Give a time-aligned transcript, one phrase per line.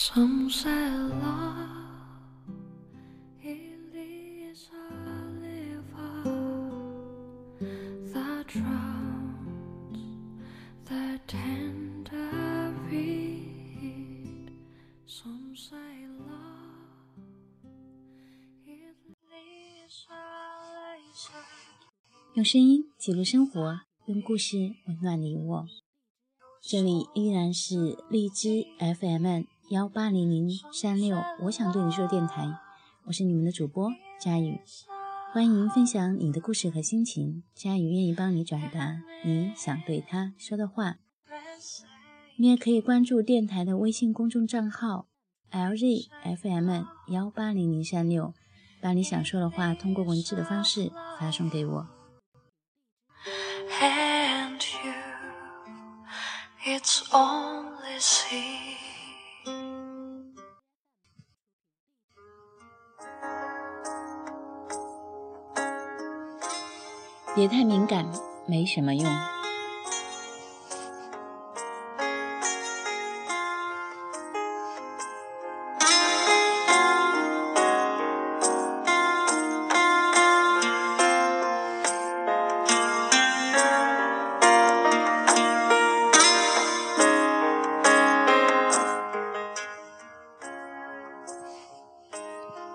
[0.00, 1.66] Some say love
[3.42, 4.94] it is a
[5.42, 6.22] river
[8.14, 9.98] that drowns
[10.84, 14.52] the tender reed.
[15.04, 17.18] Some say love
[18.68, 18.94] it
[22.34, 25.66] 用声音记录生活，用故事温暖你我。
[26.60, 32.58] 这里依然是荔枝 FM 幺八零零三六，我想对你说电台，
[33.04, 34.58] 我是你们的主播佳宇，
[35.30, 40.96] 欢迎分享你的故事和心情，佳宇愿意帮你转达你想对他说的话。
[42.36, 45.06] 你也可以关注电台的微信公众账号
[45.50, 48.32] LZFM 幺八零零三六，
[48.80, 50.90] 把你想说的话通过文字的方式
[51.20, 51.86] 发送给我。
[53.82, 54.94] and you,
[56.64, 57.98] it's only
[67.34, 68.10] 别太敏感，
[68.46, 69.08] 没什么用。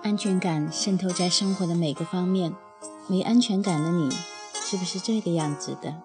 [0.02, 2.54] 安全感渗透在生活的每个方面，
[3.08, 4.08] 没安全感的你，
[4.74, 6.02] 是不是这个样子的？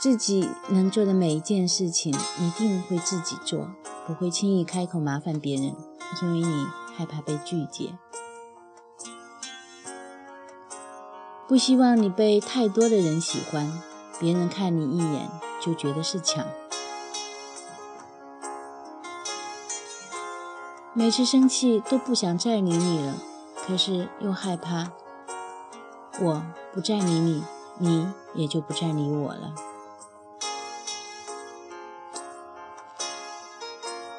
[0.00, 3.68] 自己能做的每一件事情，一定会自己做，
[4.04, 5.76] 不会轻易开口麻烦别人，
[6.22, 7.96] 因为你害怕被拒绝。
[11.46, 13.80] 不希望你被太多的人喜欢，
[14.18, 16.44] 别人看你一眼就觉得是抢。
[20.94, 23.18] 每次生气都不想再理你了，
[23.64, 24.90] 可是又害怕，
[26.20, 26.42] 我
[26.72, 27.44] 不再理你，
[27.78, 29.54] 你也就不再理我了。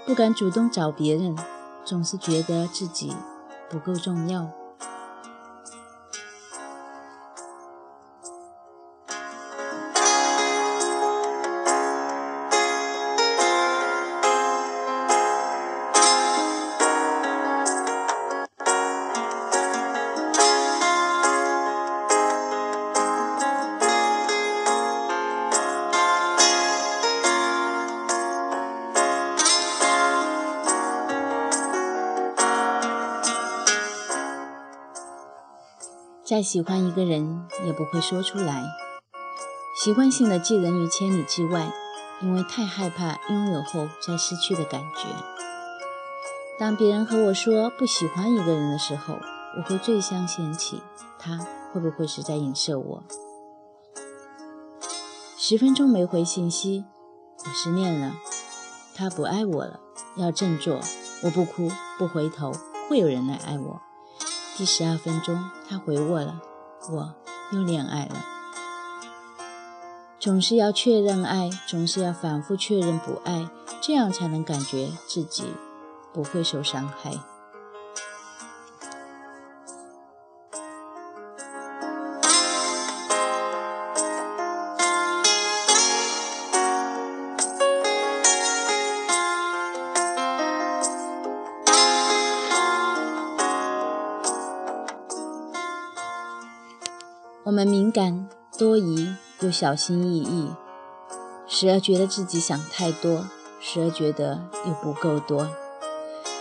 [0.06, 1.36] 不敢主动找别人，
[1.84, 3.16] 总是觉得自己
[3.70, 4.52] 不够重要。
[36.26, 38.64] 再喜欢一个人，也不会说出来，
[39.78, 41.72] 习惯性的寄人于千里之外，
[42.20, 45.08] 因为太害怕拥有后再失去的感觉。
[46.58, 49.20] 当别人和我说不喜欢一个人的时候，
[49.56, 50.82] 我会最先想起
[51.20, 51.38] 他
[51.72, 53.04] 会不会是在影射我。
[55.38, 56.86] 十分钟没回信息，
[57.46, 58.16] 我失恋了，
[58.96, 59.80] 他不爱我了，
[60.16, 60.80] 要振作，
[61.22, 61.70] 我不哭
[62.00, 62.52] 不回头，
[62.90, 63.82] 会有人来爱我。
[64.58, 66.40] 第十二分钟，他回我了，
[66.90, 67.14] 我
[67.52, 68.26] 又恋爱了。
[70.18, 73.50] 总是要确认爱，总是要反复确认不爱，
[73.82, 75.54] 这样才能感觉自己
[76.14, 77.12] 不会受伤害。
[97.56, 98.28] 我们敏感、
[98.58, 100.52] 多疑又小心翼翼，
[101.48, 103.30] 时而觉得自己想太多，
[103.62, 105.48] 时而觉得又不够多。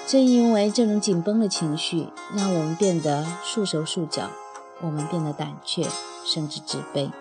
[0.08, 4.28] 正因为这种紧绷的情绪，让我们变得束手束脚，
[4.80, 5.86] 我们变得胆怯，
[6.24, 7.12] 甚至自卑。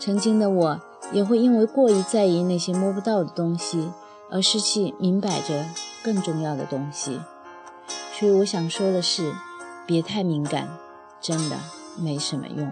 [0.00, 0.80] 曾经的我，
[1.12, 3.92] 也会因为过于在意那些摸不到的东西，
[4.32, 5.64] 而失去明摆着
[6.02, 7.20] 更重要的东西。
[8.18, 9.32] 所以我想说的是，
[9.86, 10.68] 别太敏感，
[11.20, 11.56] 真的。
[11.98, 12.70] 没什么用。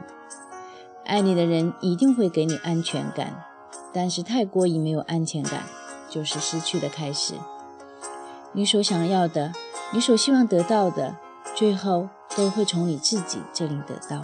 [1.05, 3.45] 爱你的人一定会给你安全感，
[3.93, 5.63] 但是太过于没有安全感，
[6.11, 7.35] 就是失去的开始。
[8.53, 9.53] 你所想要的，
[9.93, 11.17] 你所希望得到的，
[11.55, 14.23] 最后都会从你自己这里得到。